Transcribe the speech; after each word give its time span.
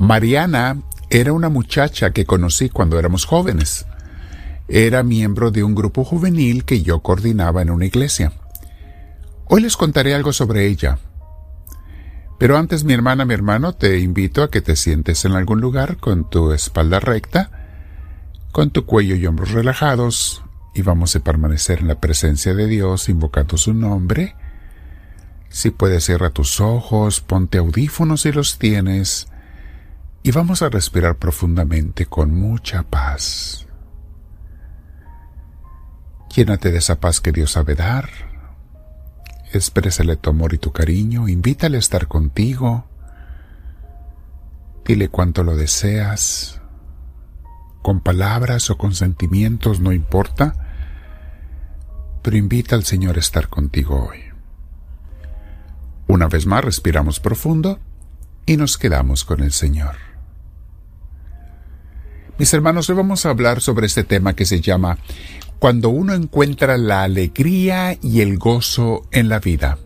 Mariana 0.00 0.80
era 1.10 1.34
una 1.34 1.50
muchacha 1.50 2.12
que 2.12 2.24
conocí 2.24 2.70
cuando 2.70 2.98
éramos 2.98 3.26
jóvenes. 3.26 3.84
Era 4.66 5.02
miembro 5.02 5.50
de 5.50 5.62
un 5.62 5.74
grupo 5.74 6.04
juvenil 6.04 6.64
que 6.64 6.80
yo 6.80 7.00
coordinaba 7.00 7.60
en 7.60 7.68
una 7.68 7.84
iglesia. 7.84 8.32
Hoy 9.44 9.60
les 9.60 9.76
contaré 9.76 10.14
algo 10.14 10.32
sobre 10.32 10.66
ella. 10.66 10.98
Pero 12.38 12.56
antes, 12.56 12.82
mi 12.82 12.94
hermana, 12.94 13.26
mi 13.26 13.34
hermano, 13.34 13.74
te 13.74 13.98
invito 13.98 14.42
a 14.42 14.50
que 14.50 14.62
te 14.62 14.74
sientes 14.74 15.26
en 15.26 15.32
algún 15.32 15.60
lugar 15.60 15.98
con 15.98 16.30
tu 16.30 16.52
espalda 16.52 16.98
recta, 16.98 17.50
con 18.52 18.70
tu 18.70 18.86
cuello 18.86 19.16
y 19.16 19.26
hombros 19.26 19.50
relajados, 19.50 20.42
y 20.74 20.80
vamos 20.80 21.14
a 21.14 21.20
permanecer 21.20 21.80
en 21.80 21.88
la 21.88 22.00
presencia 22.00 22.54
de 22.54 22.66
Dios 22.68 23.10
invocando 23.10 23.58
su 23.58 23.74
nombre. 23.74 24.34
Si 25.50 25.70
puedes, 25.70 26.04
cierra 26.06 26.30
tus 26.30 26.58
ojos, 26.58 27.20
ponte 27.20 27.58
audífonos 27.58 28.22
si 28.22 28.32
los 28.32 28.58
tienes, 28.58 29.26
y 30.22 30.32
vamos 30.32 30.62
a 30.62 30.68
respirar 30.68 31.16
profundamente 31.16 32.06
con 32.06 32.34
mucha 32.34 32.82
paz. 32.82 33.66
Llénate 36.34 36.70
de 36.70 36.78
esa 36.78 37.00
paz 37.00 37.20
que 37.20 37.32
Dios 37.32 37.52
sabe 37.52 37.74
dar. 37.74 38.08
Exprésale 39.52 40.16
tu 40.16 40.30
amor 40.30 40.54
y 40.54 40.58
tu 40.58 40.72
cariño, 40.72 41.28
invítale 41.28 41.76
a 41.76 41.80
estar 41.80 42.06
contigo. 42.06 42.86
Dile 44.84 45.08
cuánto 45.08 45.42
lo 45.42 45.56
deseas 45.56 46.60
con 47.82 48.00
palabras 48.00 48.68
o 48.70 48.76
con 48.76 48.94
sentimientos, 48.94 49.80
no 49.80 49.92
importa, 49.92 50.54
pero 52.22 52.36
invita 52.36 52.76
al 52.76 52.84
Señor 52.84 53.16
a 53.16 53.20
estar 53.20 53.48
contigo 53.48 54.08
hoy. 54.08 54.20
Una 56.06 56.28
vez 56.28 56.46
más 56.46 56.64
respiramos 56.64 57.20
profundo 57.20 57.80
y 58.44 58.56
nos 58.56 58.76
quedamos 58.76 59.24
con 59.24 59.40
el 59.40 59.52
Señor. 59.52 60.09
Mis 62.40 62.54
hermanos, 62.54 62.88
hoy 62.88 62.96
vamos 62.96 63.26
a 63.26 63.28
hablar 63.28 63.60
sobre 63.60 63.86
este 63.86 64.02
tema 64.02 64.34
que 64.34 64.46
se 64.46 64.62
llama 64.62 64.96
Cuando 65.58 65.90
uno 65.90 66.14
encuentra 66.14 66.78
la 66.78 67.02
alegría 67.02 67.98
y 68.00 68.22
el 68.22 68.38
gozo 68.38 69.06
en 69.10 69.28
la 69.28 69.40
vida, 69.40 69.76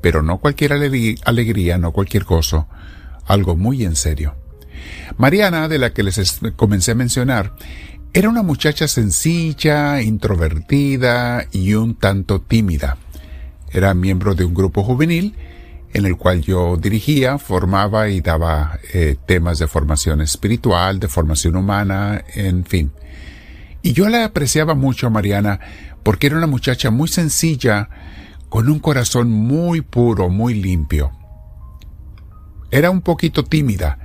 pero 0.00 0.22
no 0.22 0.38
cualquier 0.38 0.74
alegría, 0.74 1.76
no 1.76 1.90
cualquier 1.90 2.22
gozo, 2.22 2.68
algo 3.26 3.56
muy 3.56 3.82
en 3.82 3.96
serio. 3.96 4.36
Mariana, 5.18 5.66
de 5.66 5.80
la 5.80 5.92
que 5.92 6.04
les 6.04 6.40
comencé 6.54 6.92
a 6.92 6.94
mencionar, 6.94 7.56
era 8.12 8.28
una 8.28 8.44
muchacha 8.44 8.86
sencilla, 8.86 10.00
introvertida 10.00 11.48
y 11.50 11.74
un 11.74 11.96
tanto 11.96 12.40
tímida. 12.40 12.96
Era 13.72 13.92
miembro 13.92 14.36
de 14.36 14.44
un 14.44 14.54
grupo 14.54 14.84
juvenil 14.84 15.34
en 15.94 16.06
el 16.06 16.16
cual 16.16 16.42
yo 16.42 16.76
dirigía, 16.76 17.38
formaba 17.38 18.08
y 18.08 18.20
daba 18.20 18.80
eh, 18.92 19.16
temas 19.26 19.60
de 19.60 19.68
formación 19.68 20.20
espiritual, 20.20 20.98
de 20.98 21.06
formación 21.06 21.54
humana, 21.54 22.24
en 22.34 22.64
fin. 22.64 22.90
Y 23.80 23.92
yo 23.92 24.08
la 24.08 24.24
apreciaba 24.24 24.74
mucho 24.74 25.06
a 25.06 25.10
Mariana 25.10 25.60
porque 26.02 26.26
era 26.26 26.36
una 26.36 26.48
muchacha 26.48 26.90
muy 26.90 27.06
sencilla, 27.06 27.88
con 28.48 28.68
un 28.68 28.80
corazón 28.80 29.30
muy 29.30 29.82
puro, 29.82 30.28
muy 30.28 30.54
limpio. 30.54 31.12
Era 32.72 32.90
un 32.90 33.00
poquito 33.00 33.44
tímida, 33.44 33.98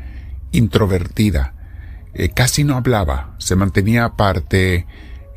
introvertida, 0.52 1.56
eh, 2.14 2.30
casi 2.30 2.64
no 2.64 2.76
hablaba, 2.76 3.36
se 3.40 3.56
mantenía 3.56 4.06
aparte, 4.06 4.86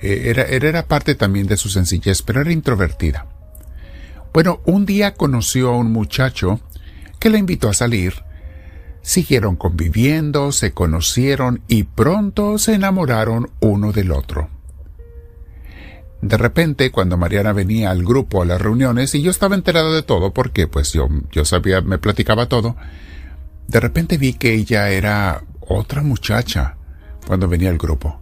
eh, 0.03 0.23
era, 0.27 0.43
era 0.43 0.87
parte 0.87 1.15
también 1.15 1.47
de 1.47 1.57
su 1.57 1.71
sencillez, 1.71 2.21
pero 2.21 2.43
era 2.43 2.53
introvertida. 2.53 3.32
Bueno, 4.33 4.61
un 4.65 4.87
día 4.87 5.15
conoció 5.15 5.71
a 5.71 5.77
un 5.77 5.93
muchacho 5.93 6.61
que 7.19 7.29
la 7.29 7.39
invitó 7.39 7.69
a 7.69 7.75
salir. 7.75 8.15
Siguieron 9.03 9.57
conviviendo, 9.57 10.53
se 10.53 10.73
conocieron 10.73 11.63
y 11.69 11.83
pronto 11.83 12.57
se 12.59 12.75
enamoraron 12.75 13.51
uno 13.61 13.93
del 13.93 14.13
otro. 14.13 14.49
De 16.23 16.37
repente, 16.37 16.93
cuando 16.93 17.17
Mariana 17.17 17.53
venía 17.53 17.91
al 17.91 18.05
grupo 18.05 18.43
a 18.43 18.45
las 18.45 18.61
reuniones 18.61 19.15
y 19.15 19.23
yo 19.23 19.31
estaba 19.31 19.57
enterado 19.57 19.93
de 19.93 20.03
todo 20.03 20.33
porque 20.33 20.69
pues 20.69 20.93
yo, 20.93 21.09
yo 21.33 21.45
sabía, 21.45 21.81
me 21.81 21.99
platicaba 21.99 22.49
todo, 22.49 22.77
de 23.67 23.81
repente 23.81 24.19
vi 24.19 24.35
que 24.35 24.55
ella 24.55 24.89
era 24.91 25.43
otra 25.61 26.03
muchacha 26.03 26.77
cuando 27.27 27.49
venía 27.49 27.71
al 27.71 27.79
grupo. 27.79 28.22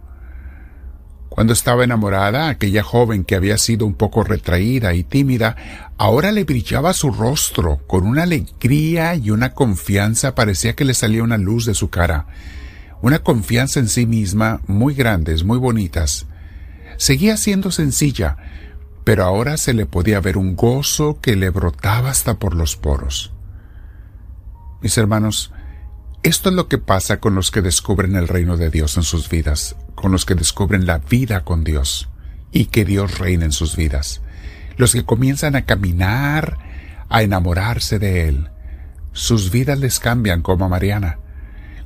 Cuando 1.31 1.53
estaba 1.53 1.85
enamorada, 1.85 2.49
aquella 2.49 2.83
joven 2.83 3.23
que 3.23 3.35
había 3.35 3.57
sido 3.57 3.85
un 3.85 3.93
poco 3.93 4.25
retraída 4.25 4.93
y 4.93 5.05
tímida, 5.05 5.55
ahora 5.97 6.33
le 6.33 6.43
brillaba 6.43 6.91
su 6.91 7.09
rostro 7.09 7.79
con 7.87 8.05
una 8.05 8.23
alegría 8.23 9.15
y 9.15 9.31
una 9.31 9.53
confianza, 9.53 10.35
parecía 10.35 10.75
que 10.75 10.83
le 10.83 10.93
salía 10.93 11.23
una 11.23 11.37
luz 11.37 11.65
de 11.65 11.73
su 11.73 11.89
cara, 11.89 12.27
una 13.01 13.19
confianza 13.19 13.79
en 13.79 13.87
sí 13.87 14.05
misma 14.05 14.59
muy 14.67 14.93
grandes, 14.93 15.45
muy 15.45 15.57
bonitas. 15.57 16.25
Seguía 16.97 17.37
siendo 17.37 17.71
sencilla, 17.71 18.35
pero 19.05 19.23
ahora 19.23 19.55
se 19.55 19.73
le 19.73 19.85
podía 19.85 20.19
ver 20.19 20.37
un 20.37 20.57
gozo 20.57 21.21
que 21.21 21.37
le 21.37 21.49
brotaba 21.49 22.09
hasta 22.09 22.39
por 22.39 22.55
los 22.55 22.75
poros. 22.75 23.31
Mis 24.81 24.97
hermanos, 24.97 25.53
esto 26.23 26.49
es 26.49 26.55
lo 26.55 26.67
que 26.67 26.77
pasa 26.77 27.19
con 27.19 27.33
los 27.33 27.49
que 27.49 27.63
descubren 27.63 28.15
el 28.15 28.27
reino 28.27 28.55
de 28.55 28.69
Dios 28.69 28.95
en 28.95 29.03
sus 29.03 29.27
vidas, 29.27 29.75
con 29.95 30.11
los 30.11 30.25
que 30.25 30.35
descubren 30.35 30.85
la 30.85 30.99
vida 30.99 31.43
con 31.43 31.63
Dios 31.63 32.09
y 32.51 32.65
que 32.65 32.85
Dios 32.85 33.17
reina 33.17 33.45
en 33.45 33.51
sus 33.51 33.75
vidas. 33.75 34.21
Los 34.77 34.93
que 34.93 35.03
comienzan 35.03 35.55
a 35.55 35.65
caminar, 35.65 36.59
a 37.09 37.23
enamorarse 37.23 37.97
de 37.97 38.27
Él. 38.27 38.49
Sus 39.13 39.49
vidas 39.49 39.79
les 39.79 39.99
cambian 39.99 40.43
como 40.43 40.65
a 40.65 40.69
Mariana. 40.69 41.17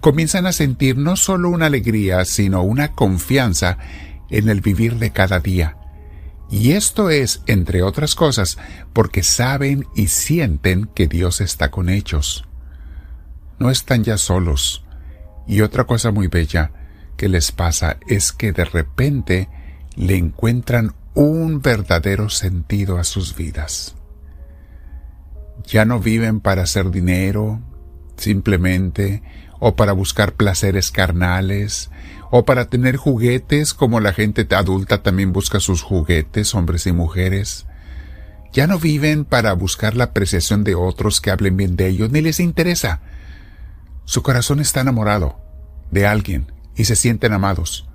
Comienzan 0.01 0.45
a 0.47 0.51
sentir 0.51 0.97
no 0.97 1.15
solo 1.15 1.49
una 1.49 1.67
alegría, 1.67 2.25
sino 2.25 2.61
una 2.61 2.91
confianza 2.91 3.77
en 4.29 4.49
el 4.49 4.59
vivir 4.59 4.97
de 4.99 5.11
cada 5.11 5.39
día. 5.39 5.77
Y 6.51 6.73
esto 6.73 7.09
es, 7.09 7.41
entre 7.47 7.83
otras 7.83 8.15
cosas, 8.15 8.57
porque 8.91 9.23
saben 9.23 9.87
y 9.95 10.07
sienten 10.07 10.89
que 10.93 11.07
Dios 11.07 11.39
está 11.39 11.71
con 11.71 11.89
ellos 11.89 12.45
no 13.59 13.69
están 13.69 14.03
ya 14.03 14.17
solos. 14.17 14.83
Y 15.47 15.61
otra 15.61 15.85
cosa 15.85 16.11
muy 16.11 16.27
bella 16.27 16.71
que 17.17 17.29
les 17.29 17.51
pasa 17.51 17.97
es 18.07 18.31
que 18.31 18.51
de 18.51 18.65
repente 18.65 19.49
le 19.95 20.17
encuentran 20.17 20.93
un 21.13 21.61
verdadero 21.61 22.29
sentido 22.29 22.97
a 22.97 23.03
sus 23.03 23.35
vidas. 23.35 23.95
Ya 25.65 25.85
no 25.85 25.99
viven 25.99 26.41
para 26.41 26.63
hacer 26.63 26.91
dinero, 26.91 27.61
simplemente, 28.17 29.23
o 29.59 29.75
para 29.75 29.93
buscar 29.93 30.33
placeres 30.33 30.91
carnales, 30.91 31.89
o 32.31 32.43
para 32.43 32.65
tener 32.65 32.97
juguetes 32.97 33.73
como 33.73 33.99
la 33.99 34.13
gente 34.13 34.47
adulta 34.55 35.01
también 35.01 35.31
busca 35.31 35.59
sus 35.59 35.81
juguetes, 35.81 36.53
hombres 36.53 36.85
y 36.85 36.91
mujeres. 36.91 37.65
Ya 38.51 38.67
no 38.67 38.79
viven 38.79 39.25
para 39.25 39.53
buscar 39.53 39.95
la 39.95 40.05
apreciación 40.05 40.63
de 40.63 40.75
otros 40.75 41.21
que 41.21 41.31
hablen 41.31 41.57
bien 41.57 41.75
de 41.75 41.87
ellos, 41.87 42.11
ni 42.11 42.21
les 42.21 42.39
interesa. 42.39 43.01
Su 44.05 44.21
corazón 44.21 44.59
está 44.59 44.81
enamorado 44.81 45.39
de 45.91 46.05
alguien 46.05 46.51
y 46.75 46.85
se 46.85 46.95
sienten 46.95 47.33
amados. 47.33 47.87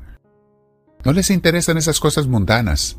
No 1.05 1.13
les 1.13 1.31
interesan 1.31 1.79
esas 1.79 2.01
cosas 2.01 2.27
mundanas. 2.27 2.99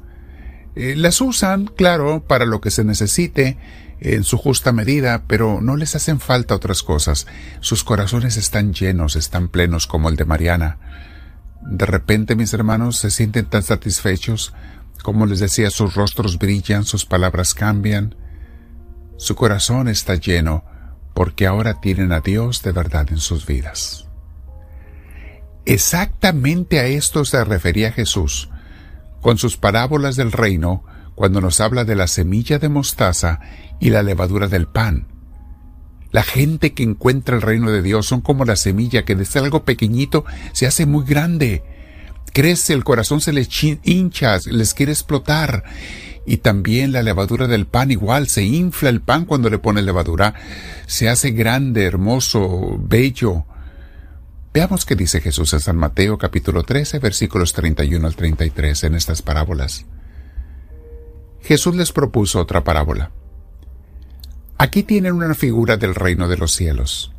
Eh, 0.76 0.96
las 0.96 1.20
usan, 1.20 1.66
claro, 1.66 2.24
para 2.26 2.46
lo 2.46 2.62
que 2.62 2.72
se 2.72 2.84
necesite, 2.86 3.58
en 4.00 4.24
su 4.24 4.38
justa 4.38 4.72
medida, 4.72 5.26
pero 5.28 5.62
no 5.62 5.76
les 5.76 5.96
hacen 5.96 6.20
falta 6.20 6.56
otras 6.56 6.82
cosas. 6.82 7.28
Sus 7.60 7.84
corazones 7.84 8.38
están 8.38 8.74
llenos, 8.74 9.16
están 9.16 9.50
plenos 9.50 9.86
como 9.86 10.10
el 10.10 10.16
de 10.16 10.26
Mariana. 10.26 10.80
De 11.62 11.86
repente, 11.86 12.36
mis 12.36 12.54
hermanos, 12.54 12.98
se 12.98 13.12
sienten 13.12 13.46
tan 13.46 13.62
satisfechos, 13.62 14.54
como 15.04 15.26
les 15.26 15.40
decía, 15.40 15.70
sus 15.70 15.94
rostros 15.94 16.40
brillan, 16.40 16.86
sus 16.86 17.06
palabras 17.06 17.54
cambian. 17.54 18.16
Su 19.18 19.36
corazón 19.36 19.88
está 19.88 20.16
lleno 20.16 20.64
porque 21.14 21.48
ahora 21.48 21.80
tienen 21.82 22.12
a 22.12 22.22
Dios 22.22 22.64
de 22.64 22.72
verdad 22.72 23.08
en 23.10 23.18
sus 23.20 23.46
vidas. 23.46 24.08
Exactamente 25.66 26.80
a 26.80 26.86
esto 26.86 27.24
se 27.26 27.44
refería 27.44 27.92
Jesús 27.92 28.50
con 29.22 29.38
sus 29.38 29.58
parábolas 29.58 30.16
del 30.16 30.32
reino 30.32 30.84
cuando 31.16 31.42
nos 31.42 31.62
habla 31.62 31.86
de 31.86 31.96
la 31.96 32.08
semilla 32.08 32.58
de 32.58 32.70
mostaza 32.70 33.40
y 33.80 33.92
la 33.92 34.02
levadura 34.02 34.48
del 34.48 34.68
pan. 34.68 35.08
La 36.12 36.24
gente 36.24 36.74
que 36.74 36.84
encuentra 36.84 37.36
el 37.36 37.42
reino 37.42 37.72
de 37.72 37.82
Dios 37.82 38.08
son 38.08 38.22
como 38.22 38.44
la 38.44 38.56
semilla 38.56 39.06
que 39.06 39.16
desde 39.16 39.40
algo 39.40 39.64
pequeñito 39.64 40.26
se 40.52 40.68
hace 40.68 40.86
muy 40.86 41.06
grande. 41.06 41.64
Crece, 42.34 42.74
el 42.74 42.84
corazón 42.84 43.22
se 43.22 43.32
les 43.32 43.50
hincha, 43.84 44.38
les 44.46 44.74
quiere 44.74 44.92
explotar 44.92 45.64
y 46.26 46.38
también 46.38 46.92
la 46.92 47.04
levadura 47.04 47.48
del 47.48 47.66
pan 47.66 47.92
igual, 47.92 48.28
se 48.28 48.44
infla 48.44 48.90
el 48.90 49.02
pan 49.02 49.26
cuando 49.26 49.50
le 49.50 49.58
pone 49.60 49.82
levadura, 49.82 50.36
se 50.86 51.10
hace 51.10 51.32
grande, 51.32 51.84
hermoso, 51.84 52.78
bello. 52.80 53.46
Veamos 54.54 54.86
qué 54.86 54.96
dice 54.96 55.22
Jesús 55.22 55.54
en 55.54 55.62
San 55.62 55.78
Mateo 55.78 56.18
capítulo 56.18 56.64
13 56.64 57.00
versículos 57.00 57.54
31 57.54 58.06
al 58.06 58.16
33 58.16 58.84
en 58.84 58.96
estas 58.96 59.22
parábolas. 59.22 59.86
Jesús 61.42 61.76
les 61.76 61.92
propuso 61.92 62.40
otra 62.40 62.64
parábola. 62.64 63.12
Aquí 64.58 64.84
tienen 64.84 65.14
una 65.14 65.34
figura 65.34 65.78
del 65.78 65.96
reino 65.96 66.28
de 66.28 66.38
los 66.38 66.52
cielos. 66.52 67.14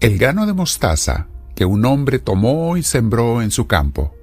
el 0.00 0.18
grano 0.18 0.44
de 0.46 0.52
mostaza 0.52 1.28
que 1.54 1.64
un 1.64 1.84
hombre 1.86 2.18
tomó 2.18 2.76
y 2.76 2.82
sembró 2.82 3.40
en 3.40 3.50
su 3.50 3.66
campo. 3.66 4.14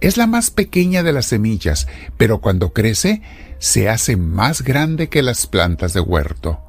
Es 0.00 0.16
la 0.16 0.26
más 0.26 0.50
pequeña 0.50 1.02
de 1.02 1.12
las 1.12 1.26
semillas, 1.26 1.88
pero 2.16 2.40
cuando 2.40 2.72
crece 2.72 3.22
se 3.58 3.88
hace 3.88 4.16
más 4.16 4.62
grande 4.62 5.08
que 5.08 5.22
las 5.22 5.46
plantas 5.46 5.94
de 5.94 6.00
huerto. 6.00 6.60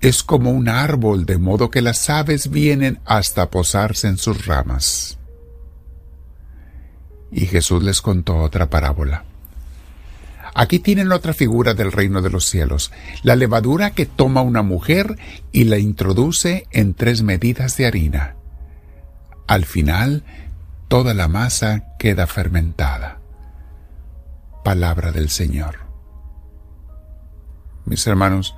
Es 0.00 0.22
como 0.22 0.50
un 0.50 0.68
árbol, 0.68 1.26
de 1.26 1.38
modo 1.38 1.70
que 1.70 1.82
las 1.82 2.08
aves 2.10 2.50
vienen 2.50 3.00
hasta 3.04 3.50
posarse 3.50 4.08
en 4.08 4.18
sus 4.18 4.46
ramas. 4.46 5.18
Y 7.30 7.46
Jesús 7.46 7.82
les 7.82 8.00
contó 8.00 8.36
otra 8.38 8.70
parábola. 8.70 9.24
Aquí 10.54 10.78
tienen 10.78 11.12
otra 11.12 11.34
figura 11.34 11.74
del 11.74 11.92
reino 11.92 12.20
de 12.20 12.30
los 12.30 12.44
cielos, 12.44 12.90
la 13.22 13.36
levadura 13.36 13.90
que 13.90 14.06
toma 14.06 14.42
una 14.42 14.62
mujer 14.62 15.16
y 15.52 15.64
la 15.64 15.78
introduce 15.78 16.66
en 16.72 16.94
tres 16.94 17.22
medidas 17.22 17.76
de 17.76 17.86
harina. 17.86 18.34
Al 19.46 19.64
final, 19.64 20.24
toda 20.88 21.12
la 21.12 21.28
masa 21.28 21.84
queda 21.98 22.26
fermentada. 22.26 23.20
Palabra 24.64 25.12
del 25.12 25.28
Señor. 25.28 25.80
Mis 27.84 28.06
hermanos, 28.06 28.54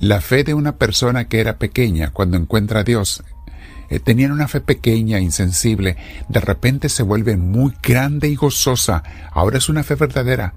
la 0.00 0.20
fe 0.20 0.44
de 0.44 0.54
una 0.54 0.76
persona 0.76 1.28
que 1.28 1.40
era 1.40 1.58
pequeña 1.58 2.10
cuando 2.10 2.36
encuentra 2.36 2.80
a 2.80 2.84
Dios, 2.84 3.22
eh, 3.90 4.00
tenían 4.00 4.32
una 4.32 4.48
fe 4.48 4.60
pequeña, 4.60 5.20
insensible, 5.20 5.96
de 6.28 6.40
repente 6.40 6.88
se 6.88 7.04
vuelve 7.04 7.36
muy 7.36 7.72
grande 7.82 8.28
y 8.28 8.34
gozosa. 8.34 9.02
Ahora 9.32 9.58
es 9.58 9.68
una 9.68 9.84
fe 9.84 9.94
verdadera. 9.94 10.54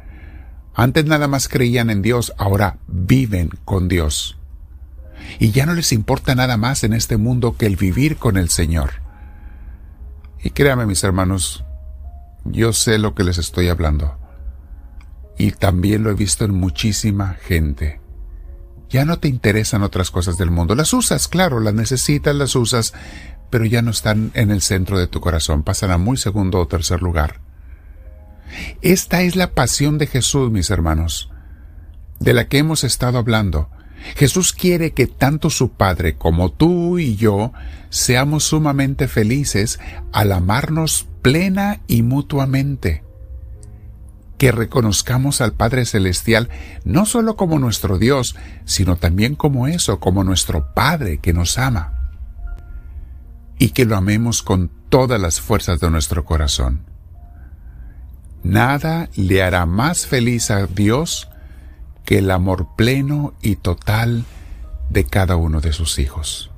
Antes 0.74 1.06
nada 1.06 1.28
más 1.28 1.48
creían 1.48 1.90
en 1.90 2.02
Dios, 2.02 2.34
ahora 2.38 2.78
viven 2.88 3.50
con 3.64 3.88
Dios. 3.88 4.38
Y 5.40 5.52
ya 5.52 5.66
no 5.66 5.76
les 5.76 5.92
importa 5.92 6.34
nada 6.34 6.58
más 6.58 6.84
en 6.84 6.94
este 6.94 7.18
mundo 7.18 7.56
que 7.58 7.68
el 7.68 7.76
vivir 7.76 8.18
con 8.18 8.38
el 8.38 8.50
Señor. 8.50 9.01
Y 10.44 10.52
créame 10.52 10.86
mis 10.86 11.04
hermanos, 11.04 11.64
yo 12.46 12.74
sé 12.74 12.98
lo 12.98 13.14
que 13.14 13.24
les 13.24 13.38
estoy 13.38 13.70
hablando. 13.70 14.18
Y 15.38 15.52
también 15.52 16.04
lo 16.04 16.12
he 16.12 16.16
visto 16.16 16.46
en 16.46 16.54
muchísima 16.54 17.36
gente. 17.36 18.02
Ya 18.90 19.06
no 19.06 19.20
te 19.20 19.28
interesan 19.28 19.84
otras 19.84 20.12
cosas 20.12 20.38
del 20.38 20.52
mundo. 20.52 20.76
Las 20.76 20.94
usas, 20.94 21.28
claro, 21.28 21.60
las 21.60 21.74
necesitas, 21.74 22.36
las 22.36 22.56
usas, 22.56 22.94
pero 23.50 23.66
ya 23.66 23.82
no 23.82 23.92
están 23.92 24.32
en 24.34 24.52
el 24.52 24.62
centro 24.62 25.00
de 25.00 25.08
tu 25.08 25.22
corazón, 25.22 25.64
pasan 25.64 25.92
a 25.92 25.98
muy 25.98 26.18
segundo 26.18 26.60
o 26.60 26.68
tercer 26.68 27.02
lugar. 27.02 27.40
Esta 28.82 29.22
es 29.22 29.36
la 29.36 29.52
pasión 29.52 29.98
de 29.98 30.08
Jesús, 30.08 30.52
mis 30.52 30.70
hermanos, 30.70 31.30
de 32.20 32.34
la 32.34 32.48
que 32.48 32.58
hemos 32.58 32.84
estado 32.84 33.18
hablando. 33.18 33.70
Jesús 34.16 34.54
quiere 34.54 34.92
que 34.92 35.08
tanto 35.08 35.50
su 35.50 35.72
Padre 35.72 36.16
como 36.16 36.52
tú 36.52 37.00
y 37.00 37.16
yo 37.16 37.54
seamos 37.90 38.44
sumamente 38.44 39.08
felices 39.08 39.80
al 40.12 40.32
amarnos 40.32 41.08
plena 41.22 41.82
y 41.88 42.02
mutuamente. 42.02 43.04
Que 44.38 44.52
reconozcamos 44.52 45.40
al 45.42 45.54
Padre 45.54 45.86
Celestial 45.86 46.50
no 46.84 47.06
solo 47.06 47.36
como 47.36 47.60
nuestro 47.60 48.00
Dios, 48.00 48.36
sino 48.66 48.96
también 48.96 49.36
como 49.36 49.68
eso, 49.68 50.00
como 50.00 50.24
nuestro 50.24 50.74
Padre 50.74 51.20
que 51.20 51.34
nos 51.34 51.58
ama. 51.58 51.94
Y 53.60 53.70
que 53.70 53.86
lo 53.86 53.96
amemos 53.96 54.42
con 54.42 54.72
todas 54.90 55.22
las 55.22 55.40
fuerzas 55.40 55.80
de 55.80 55.92
nuestro 55.92 56.26
corazón. 56.26 56.86
Nada 58.44 59.10
le 59.16 59.44
hará 59.44 59.68
más 59.68 60.08
feliz 60.08 60.50
a 60.50 60.66
Dios 60.66 61.31
que 62.06 62.18
el 62.18 62.32
amor 62.32 62.68
pleno 62.76 63.34
y 63.42 63.56
total 63.56 64.26
de 64.90 65.06
cada 65.06 65.36
uno 65.36 65.62
de 65.62 65.74
sus 65.74 66.00
hijos. 66.00 66.52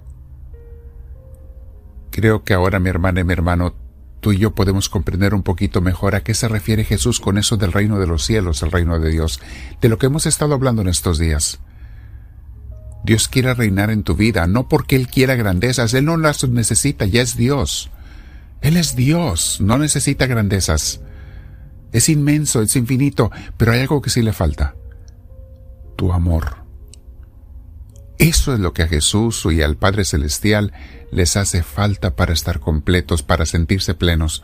Creo 2.11 2.43
que 2.43 2.53
ahora 2.53 2.79
mi 2.79 2.89
hermana 2.89 3.21
y 3.21 3.23
mi 3.23 3.33
hermano, 3.33 3.75
tú 4.19 4.33
y 4.33 4.37
yo 4.37 4.53
podemos 4.55 4.89
comprender 4.89 5.33
un 5.33 5.43
poquito 5.43 5.81
mejor 5.81 6.15
a 6.15 6.23
qué 6.23 6.33
se 6.33 6.47
refiere 6.47 6.83
Jesús 6.83 7.19
con 7.19 7.37
eso 7.37 7.57
del 7.57 7.71
reino 7.71 7.99
de 7.99 8.07
los 8.07 8.23
cielos, 8.23 8.61
el 8.63 8.71
reino 8.71 8.99
de 8.99 9.09
Dios, 9.09 9.39
de 9.81 9.89
lo 9.89 9.97
que 9.97 10.07
hemos 10.07 10.25
estado 10.25 10.53
hablando 10.53 10.81
en 10.81 10.89
estos 10.89 11.17
días. 11.17 11.59
Dios 13.03 13.27
quiere 13.27 13.53
reinar 13.53 13.89
en 13.89 14.03
tu 14.03 14.15
vida, 14.15 14.47
no 14.47 14.69
porque 14.69 14.95
Él 14.95 15.07
quiera 15.07 15.35
grandezas, 15.35 15.93
Él 15.93 16.05
no 16.05 16.17
las 16.17 16.47
necesita, 16.47 17.05
ya 17.05 17.21
es 17.21 17.35
Dios. 17.35 17.89
Él 18.61 18.77
es 18.77 18.95
Dios, 18.95 19.59
no 19.59 19.77
necesita 19.77 20.25
grandezas. 20.25 21.01
Es 21.91 22.07
inmenso, 22.07 22.61
es 22.61 22.75
infinito, 22.77 23.29
pero 23.57 23.73
hay 23.73 23.81
algo 23.81 24.01
que 24.01 24.09
sí 24.09 24.21
le 24.21 24.31
falta 24.31 24.75
tu 25.95 26.13
amor. 26.13 26.63
Eso 28.17 28.53
es 28.53 28.59
lo 28.59 28.73
que 28.73 28.83
a 28.83 28.87
Jesús 28.87 29.45
y 29.51 29.61
al 29.61 29.75
Padre 29.75 30.05
Celestial 30.05 30.71
les 31.11 31.35
hace 31.35 31.63
falta 31.63 32.15
para 32.15 32.33
estar 32.33 32.59
completos, 32.59 33.23
para 33.23 33.45
sentirse 33.45 33.95
plenos. 33.95 34.43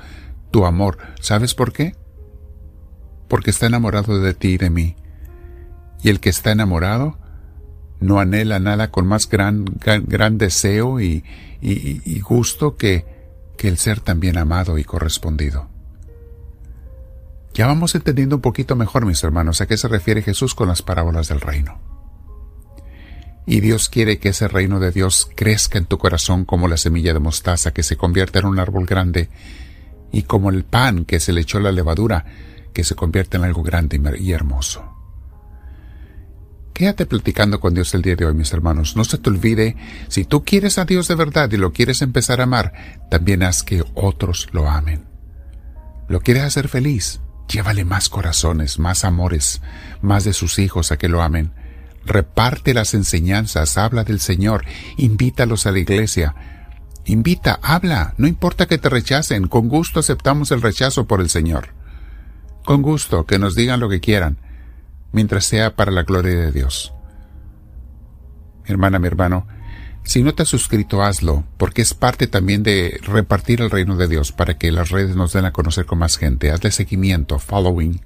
Tu 0.52 0.66
amor. 0.66 0.98
¿Sabes 1.22 1.54
por 1.54 1.72
qué? 1.72 1.96
Porque 3.28 3.52
está 3.52 3.68
enamorado 3.68 4.20
de 4.20 4.34
ti 4.34 4.50
y 4.50 4.58
de 4.58 4.70
mí. 4.70 4.96
Y 6.02 6.10
el 6.10 6.20
que 6.20 6.30
está 6.30 6.52
enamorado 6.52 7.20
no 8.00 8.20
anhela 8.20 8.60
nada 8.60 8.90
con 8.90 9.06
más 9.06 9.30
gran, 9.30 9.66
gran, 9.84 10.38
deseo 10.38 11.00
y, 11.00 11.24
y 11.62 12.20
gusto 12.22 12.78
que, 12.78 13.06
que 13.60 13.68
el 13.68 13.78
ser 13.78 14.00
también 14.00 14.38
amado 14.38 14.78
y 14.78 14.86
correspondido. 14.86 15.70
Ya 17.54 17.68
vamos 17.68 17.96
entendiendo 17.96 18.38
un 18.38 18.42
poquito 18.42 18.76
mejor, 18.76 19.06
mis 19.06 19.24
hermanos, 19.24 19.62
a 19.62 19.68
qué 19.68 19.78
se 19.78 19.88
refiere 19.88 20.22
Jesús 20.22 20.56
con 20.56 20.68
las 20.68 20.82
parábolas 20.82 21.28
del 21.28 21.42
reino. 21.42 21.80
Y 23.46 23.62
Dios 23.62 23.90
quiere 23.90 24.20
que 24.20 24.30
ese 24.30 24.48
reino 24.48 24.80
de 24.80 24.92
Dios 24.92 25.30
crezca 25.36 25.78
en 25.78 25.86
tu 25.86 25.98
corazón 25.98 26.46
como 26.46 26.68
la 26.68 26.78
semilla 26.78 27.14
de 27.14 27.20
mostaza 27.20 27.72
que 27.72 27.82
se 27.82 27.98
convierte 27.98 28.40
en 28.40 28.46
un 28.46 28.60
árbol 28.60 28.86
grande 28.86 29.30
y 30.12 30.24
como 30.24 30.52
el 30.52 30.64
pan 30.64 31.06
que 31.06 31.20
se 31.20 31.34
le 31.34 31.42
echó 31.42 31.60
la 31.60 31.72
levadura 31.72 32.26
que 32.74 32.84
se 32.84 32.96
convierte 32.96 33.38
en 33.38 33.44
algo 33.44 33.64
grande 33.64 34.00
y 34.20 34.32
hermoso. 34.32 34.96
Quédate 36.74 37.06
platicando 37.06 37.60
con 37.60 37.74
Dios 37.74 37.94
el 37.94 38.02
día 38.02 38.16
de 38.16 38.26
hoy, 38.26 38.34
mis 38.34 38.54
hermanos. 38.54 38.96
No 38.96 39.04
se 39.04 39.18
te 39.18 39.30
olvide, 39.30 39.76
si 40.08 40.24
tú 40.24 40.46
quieres 40.46 40.78
a 40.78 40.86
Dios 40.86 41.08
de 41.08 41.16
verdad 41.16 41.52
y 41.52 41.58
lo 41.58 41.74
quieres 41.74 42.02
empezar 42.02 42.40
a 42.40 42.44
amar, 42.44 43.08
también 43.10 43.44
haz 43.44 43.64
que 43.64 43.84
otros 43.96 44.48
lo 44.54 44.70
amen. 44.70 45.06
¿Lo 46.08 46.22
quieres 46.22 46.44
hacer 46.44 46.70
feliz? 46.70 47.20
Llévale 47.50 47.84
más 47.84 48.10
corazones, 48.10 48.78
más 48.78 49.04
amores, 49.04 49.62
más 50.02 50.24
de 50.24 50.34
sus 50.34 50.60
hijos 50.60 50.92
a 50.92 50.98
que 50.98 51.10
lo 51.10 51.24
amen. 51.24 51.52
Reparte 52.06 52.76
las 52.76 52.94
enseñanzas, 52.94 53.78
habla 53.78 54.04
del 54.04 54.20
Señor, 54.20 54.66
invítalos 54.98 55.66
a 55.66 55.72
la 55.72 55.80
iglesia. 55.80 56.36
Invita, 57.06 57.60
habla, 57.64 58.14
no 58.18 58.28
importa 58.28 58.68
que 58.68 58.78
te 58.78 58.88
rechacen, 58.88 59.48
con 59.48 59.68
gusto 59.68 60.00
aceptamos 60.00 60.52
el 60.52 60.62
rechazo 60.62 61.08
por 61.08 61.22
el 61.22 61.30
Señor. 61.30 61.70
Con 62.64 62.84
gusto, 62.84 63.26
que 63.26 63.40
nos 63.40 63.56
digan 63.56 63.80
lo 63.80 63.90
que 63.90 64.00
quieran, 64.00 64.38
mientras 65.12 65.46
sea 65.46 65.76
para 65.76 65.92
la 65.92 66.04
gloria 66.04 66.36
de 66.36 66.52
Dios. 66.52 66.94
Mi 68.64 68.72
hermana, 68.74 69.00
mi 69.00 69.08
hermano, 69.08 69.48
si 70.10 70.24
no 70.24 70.34
te 70.34 70.42
has 70.42 70.50
suscrito, 70.50 71.04
hazlo, 71.04 71.44
porque 71.58 71.84
es 71.84 71.94
parte 71.94 72.26
también 72.26 72.64
de 72.64 73.00
repartir 73.04 73.62
el 73.62 73.70
reino 73.70 73.96
de 73.96 74.08
Dios 74.08 74.32
para 74.32 74.58
que 74.58 74.72
las 74.72 74.90
redes 74.90 75.16
nos 75.16 75.34
den 75.34 75.46
a 75.46 75.52
conocer 75.52 75.86
con 75.86 76.00
más 76.00 76.18
gente. 76.18 76.50
Hazle 76.50 76.72
seguimiento, 76.72 77.38
following, 77.38 78.02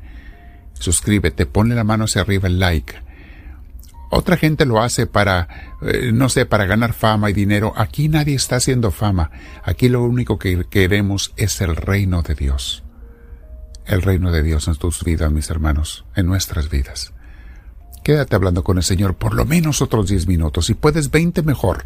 suscríbete, 0.73 1.45
ponle 1.45 1.75
la 1.75 1.85
mano 1.85 2.03
hacia 2.03 2.19
arriba 2.19 2.49
el 2.49 2.59
like. 2.59 2.93
Otra 4.09 4.35
gente 4.35 4.65
lo 4.65 4.81
hace 4.81 5.07
para, 5.07 5.77
eh, 5.81 6.11
no 6.13 6.27
sé, 6.27 6.45
para 6.45 6.65
ganar 6.65 6.91
fama 6.91 7.29
y 7.29 7.33
dinero. 7.33 7.71
Aquí 7.77 8.09
nadie 8.09 8.35
está 8.35 8.57
haciendo 8.57 8.91
fama. 8.91 9.31
Aquí 9.63 9.87
lo 9.87 10.03
único 10.03 10.37
que 10.37 10.65
queremos 10.65 11.31
es 11.37 11.61
el 11.61 11.77
reino 11.77 12.21
de 12.21 12.35
Dios. 12.35 12.83
El 13.85 14.01
reino 14.01 14.33
de 14.33 14.43
Dios 14.43 14.67
en 14.67 14.75
tus 14.75 15.05
vidas, 15.05 15.31
mis 15.31 15.49
hermanos, 15.49 16.03
en 16.17 16.25
nuestras 16.25 16.69
vidas. 16.69 17.13
Quédate 18.03 18.35
hablando 18.35 18.65
con 18.65 18.75
el 18.75 18.83
Señor 18.83 19.15
por 19.15 19.33
lo 19.33 19.45
menos 19.45 19.81
otros 19.81 20.09
diez 20.09 20.27
minutos. 20.27 20.65
Si 20.65 20.73
puedes 20.73 21.09
veinte, 21.09 21.41
mejor. 21.43 21.85